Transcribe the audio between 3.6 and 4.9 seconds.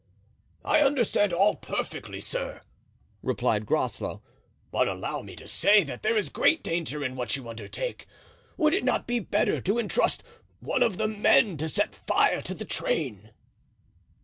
Groslow; "but